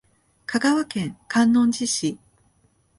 [0.47, 2.17] 香川県観音寺市